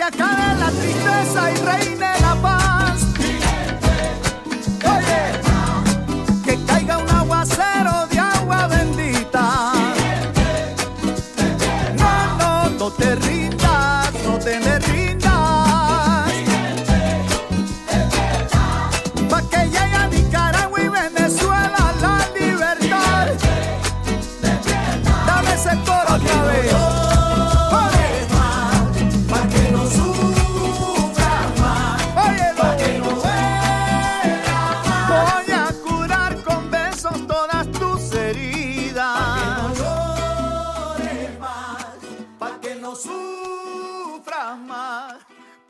[0.00, 2.29] se acabe la tristeza y reine la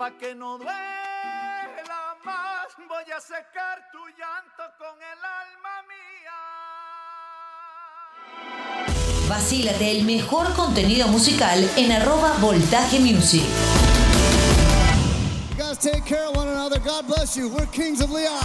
[0.08, 2.68] que no duela más.
[2.88, 6.38] voy a secar tu llanto con el alma mía.
[9.28, 13.44] Vacílate el mejor contenido musical en arroba voltaje music.
[15.50, 16.78] You guys take care of one another.
[16.78, 17.50] God bless you.
[17.50, 18.40] We're Kings of Leon.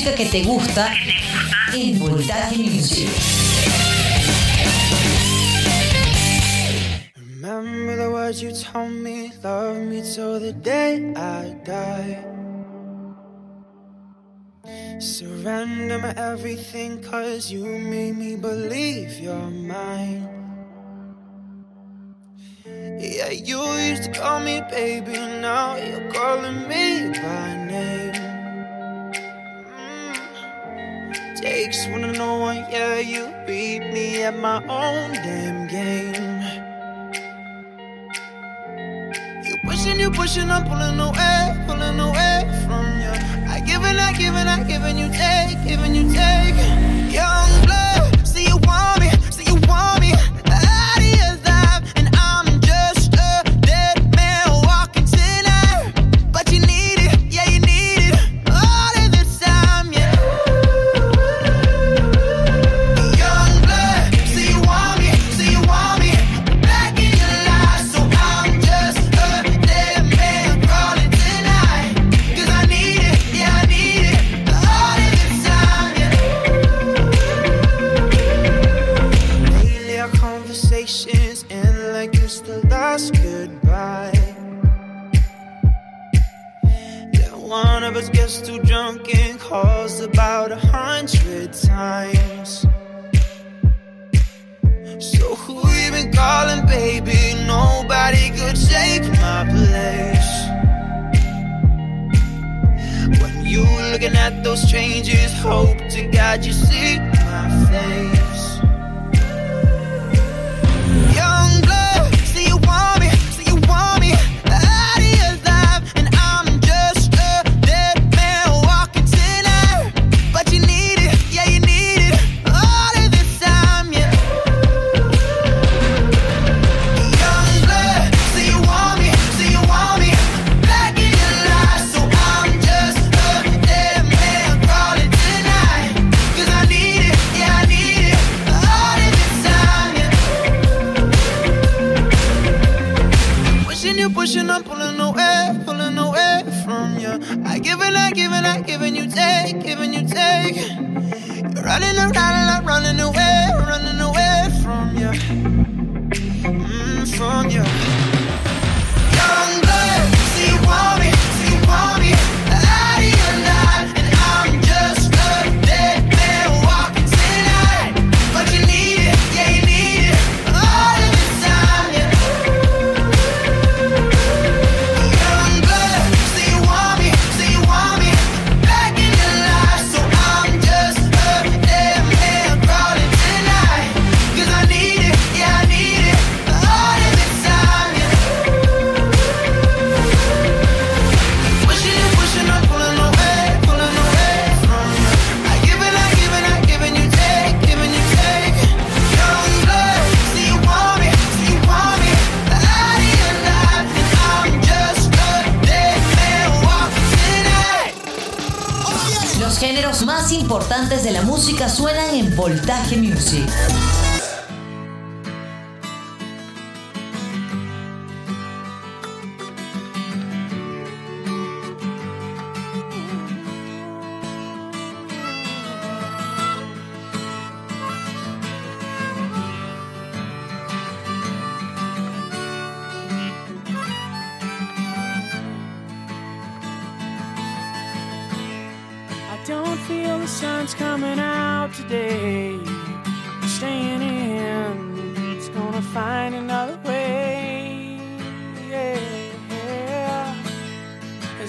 [0.00, 0.94] Música que te gusta
[1.74, 3.08] en Voltaje Music.
[7.16, 12.24] Remember the words you told me, love me till the day I die.
[15.00, 20.26] Surrender my everything, cause you made me believe you're mine.
[22.64, 28.09] Yeah, you used to call me baby, now you're calling me by name.
[31.40, 36.42] Takes one to know one, yeah, you beat me at my own damn game.
[39.46, 43.14] You pushing, you pushing, I'm pulling away, pulling away from you.
[43.48, 46.56] I give I give I give you take, giving you take.
[47.10, 49.99] Young blood, see you want me, see you want me.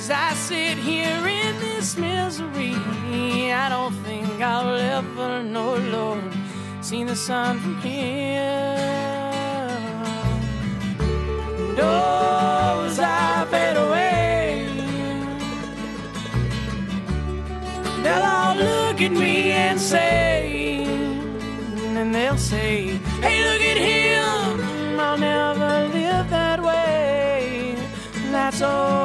[0.01, 2.73] As I sit here in this misery,
[3.53, 6.33] I don't think I'll ever know, Lord,
[6.81, 8.81] seen the sun from here.
[10.97, 14.65] And oh, as I fade away,
[18.01, 20.83] they'll all look at me and say,
[21.95, 27.75] and they'll say, hey, look at him, I'll never live that way.
[28.31, 29.00] That's all.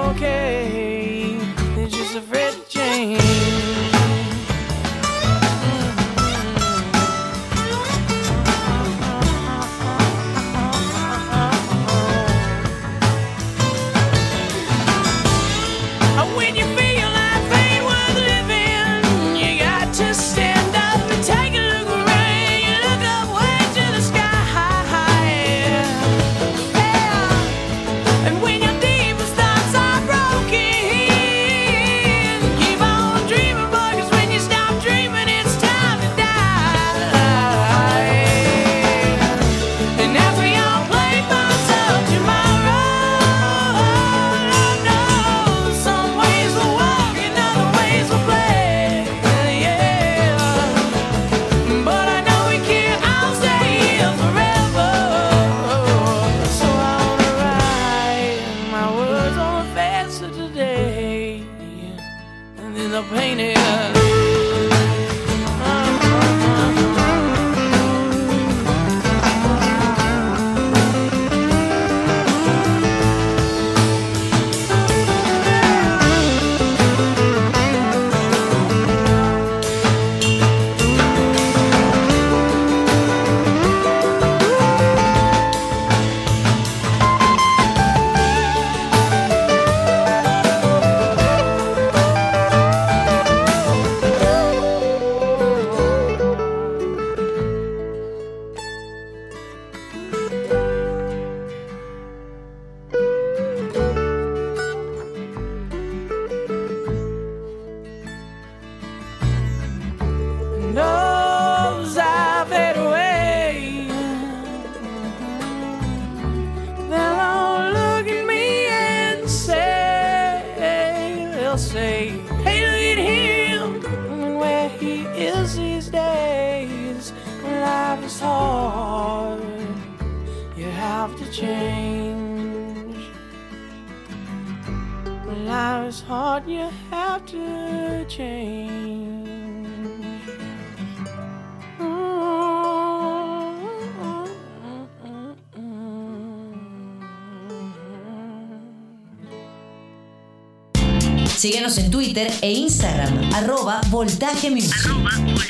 [153.97, 155.46] Voltaje Music.